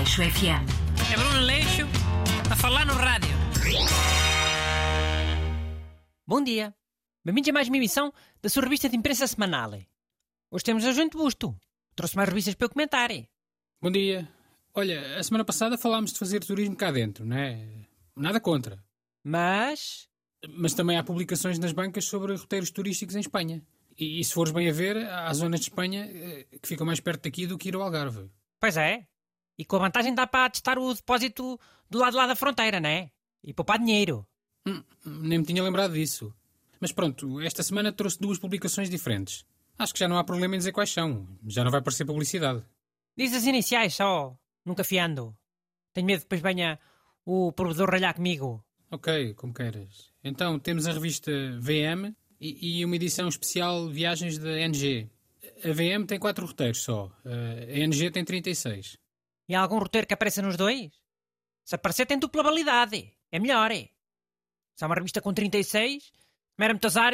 [0.00, 0.64] Aleixo FM.
[1.12, 1.82] É Bruno Leixo
[2.50, 3.28] a falar no rádio.
[6.26, 6.74] Bom dia.
[7.22, 8.10] Bem-vindos a mais uma emissão
[8.40, 9.72] da sua revista de imprensa semanal.
[10.50, 11.54] Hoje temos a Junto Busto.
[11.94, 13.10] Trouxe mais revistas para eu comentar.
[13.78, 14.26] Bom dia.
[14.72, 17.62] Olha, a semana passada falámos de fazer turismo cá dentro, não é?
[18.16, 18.82] Nada contra.
[19.22, 20.08] Mas.
[20.48, 23.62] Mas também há publicações nas bancas sobre roteiros turísticos em Espanha.
[23.98, 27.00] E, e se fores bem a ver, há zonas de Espanha eh, que ficam mais
[27.00, 28.30] perto daqui do que ir ao Algarve.
[28.58, 29.09] Pois é.
[29.60, 31.60] E com a vantagem dá para testar o depósito
[31.90, 33.10] do lado lá da fronteira, né?
[33.44, 34.26] E poupar dinheiro.
[34.66, 36.34] Hum, nem me tinha lembrado disso.
[36.80, 39.44] Mas pronto, esta semana trouxe duas publicações diferentes.
[39.78, 41.28] Acho que já não há problema em dizer quais são.
[41.46, 42.64] Já não vai parecer publicidade.
[43.14, 44.34] Diz as iniciais só.
[44.64, 45.36] Nunca fiando.
[45.92, 46.80] Tenho medo que depois venha
[47.26, 48.64] o provedor ralhar comigo.
[48.90, 50.10] Ok, como queiras.
[50.24, 55.10] Então temos a revista VM e, e uma edição especial Viagens da NG.
[55.62, 57.12] A VM tem quatro roteiros só.
[57.26, 58.96] A NG tem 36.
[59.50, 60.92] E há algum roteiro que apareça nos dois?
[61.64, 63.12] Se aparecer tem dupla validade.
[63.32, 63.88] É melhor, é?
[64.76, 66.12] Se há uma revista com 36,
[66.56, 67.12] me era muito azar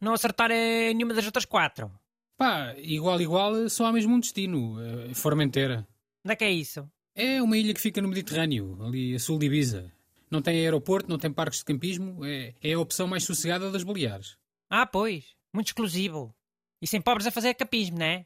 [0.00, 1.92] não acertar em nenhuma das outras quatro.
[2.34, 4.80] Pá, igual, igual, só há mesmo um destino.
[4.80, 5.86] eh, Formentera.
[6.24, 6.90] Onde é que é isso?
[7.14, 9.92] É uma ilha que fica no Mediterrâneo, ali a sul de Ibiza.
[10.30, 12.24] Não tem aeroporto, não tem parques de campismo.
[12.24, 14.38] É, é a opção mais sossegada das Baleares.
[14.70, 15.36] Ah, pois.
[15.52, 16.34] Muito exclusivo.
[16.80, 18.24] E sem pobres a fazer capismo, né?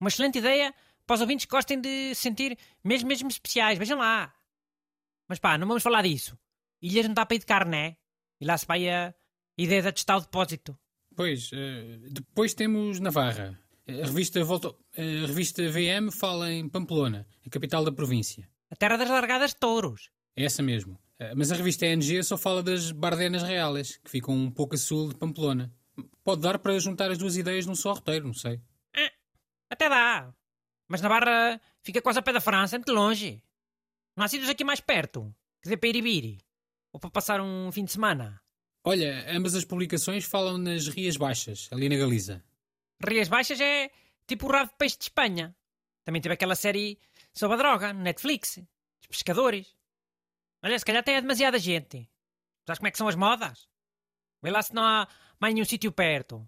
[0.00, 0.74] Uma excelente ideia
[1.06, 3.78] para os ouvintes que gostem de se sentir mesmo, mesmo especiais.
[3.78, 4.32] Vejam lá.
[5.28, 6.38] Mas pá, não vamos falar disso.
[6.80, 7.96] Ilhas não dá para ir de carne, né?
[8.40, 9.14] E lá se vai a
[9.56, 10.78] ideia de atestar o depósito.
[11.14, 13.58] Pois, eh, depois temos Navarra.
[13.86, 18.48] A revista, volta, a revista VM fala em Pamplona, a capital da província.
[18.70, 20.10] A terra das largadas de touros.
[20.36, 20.98] É essa mesmo.
[21.18, 24.78] Eh, Mas a revista NG só fala das Bardenas Reales, que ficam um pouco a
[24.78, 25.72] sul de Pamplona.
[26.24, 28.60] Pode dar para juntar as duas ideias num só roteiro, não sei.
[29.70, 30.32] Até dá.
[30.92, 33.42] Mas Navarra fica quase a pé da França, é muito longe.
[34.14, 35.34] Não há sítios aqui mais perto.
[35.62, 36.38] Que dê para ir e vir.
[36.92, 38.42] Ou para passar um fim de semana.
[38.84, 42.44] Olha, ambas as publicações falam nas Rias Baixas, ali na Galiza.
[43.08, 43.90] Rias Baixas é
[44.26, 45.56] tipo o rabo de peixe de Espanha.
[46.04, 46.98] Também teve aquela série
[47.32, 48.58] sobre a droga, no Netflix.
[49.00, 49.74] Os pescadores.
[50.62, 52.06] Olha, se calhar até é demasiada gente.
[52.66, 53.66] Sabes como é que são as modas?
[54.42, 55.08] Vê lá se não há
[55.40, 56.46] mais nenhum sítio perto.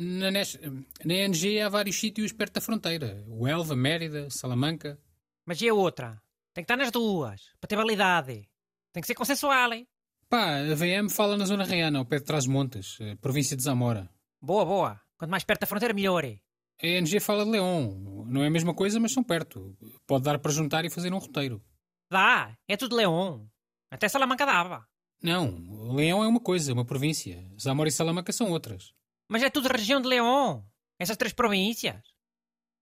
[0.00, 3.24] Na, na NG há vários sítios perto da fronteira.
[3.26, 4.96] O Elva, Mérida, Salamanca.
[5.44, 6.22] Mas e a outra?
[6.54, 8.48] Tem que estar nas duas, para ter validade.
[8.92, 9.88] Tem que ser consensual, hein?
[10.28, 14.08] Pá, a VM fala na Zona Reana, ao pé de Trás-os-Montes, eh, província de Zamora.
[14.40, 15.00] Boa, boa.
[15.16, 16.24] Quanto mais perto da fronteira, melhor.
[16.24, 18.24] A NG fala de León.
[18.28, 19.76] Não é a mesma coisa, mas são perto.
[20.06, 21.60] Pode dar para juntar e fazer um roteiro.
[22.08, 23.50] Dá, é tudo Leão.
[23.90, 24.86] Até Salamanca dava.
[25.20, 27.44] Não, Leão é uma coisa, uma província.
[27.60, 28.92] Zamora e Salamanca são outras.
[29.28, 30.64] Mas é tudo região de Leão.
[30.98, 32.02] Essas três províncias.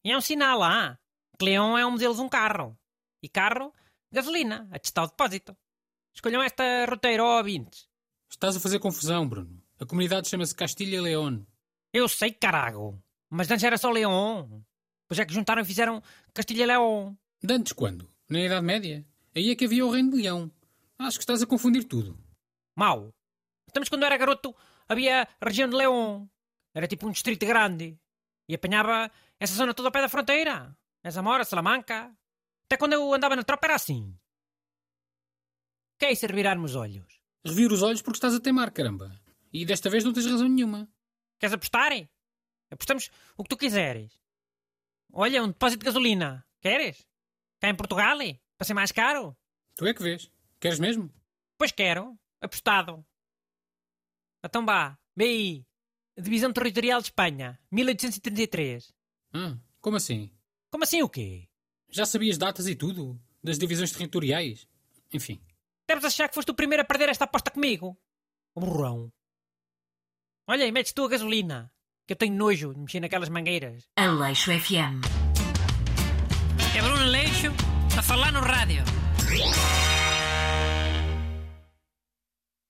[0.05, 0.99] E é um sinal lá.
[1.39, 2.79] Que Leão é um modelo de um carro.
[3.23, 3.73] E carro,
[4.13, 5.57] gasolina, a testar o depósito.
[6.15, 7.89] Escolham esta roteiro, ó ouvintes.
[8.31, 9.63] Estás a fazer confusão, Bruno.
[9.79, 11.45] A comunidade chama-se Castilha e León.
[11.93, 13.03] Eu sei, carago.
[13.29, 14.65] Mas antes era só Leão.
[15.09, 16.03] Pois é que juntaram e fizeram
[16.33, 17.19] Castilha e Leão.
[17.43, 18.09] De antes quando?
[18.29, 19.05] Na Idade Média?
[19.35, 20.51] Aí é que havia o Reino de Leão.
[20.99, 22.19] Acho que estás a confundir tudo.
[22.75, 23.13] Mau.
[23.69, 24.55] Estamos quando era garoto,
[24.89, 26.29] havia a região de Leão.
[26.77, 27.99] Era tipo um distrito grande.
[28.47, 29.11] E apanhava
[29.41, 30.77] essa zona toda ao pé da fronteira.
[31.03, 32.15] É Zamora, Salamanca.
[32.67, 34.15] Até quando eu andava na tropa era assim.
[35.99, 37.23] Que é isso, revirarmos os olhos?
[37.43, 39.11] Revira os olhos porque estás a teimar, caramba.
[39.51, 40.87] E desta vez não tens razão nenhuma.
[41.39, 41.93] Queres apostar?
[42.71, 44.13] Apostamos o que tu quiseres.
[45.15, 46.47] Olha, um depósito de gasolina.
[46.61, 47.09] Queres?
[47.59, 48.19] Cá em Portugal?
[48.59, 49.35] Para ser mais caro?
[49.77, 50.31] Tu é que vês.
[50.61, 51.11] Queres mesmo?
[51.57, 52.19] Pois quero.
[52.39, 53.03] Apostado.
[54.45, 54.99] Então vá.
[55.17, 55.66] BI.
[56.19, 57.59] Divisão Territorial de Espanha.
[57.71, 58.93] 1833.
[59.35, 60.31] Ah, como assim?
[60.71, 61.49] Como assim o quê?
[61.91, 63.21] Já sabias datas e tudo?
[63.43, 64.67] Das divisões territoriais?
[65.13, 65.41] Enfim.
[65.89, 67.97] Deves achar que foste o primeiro a perder esta aposta comigo.
[68.55, 69.13] O burrão.
[70.49, 71.71] Olha, e metes tu a gasolina.
[72.07, 73.85] Que eu tenho nojo de mexer naquelas mangueiras.
[73.97, 75.03] Aleixo FM.
[76.77, 77.49] É Bruno Leixo
[77.99, 78.85] a falar no rádio.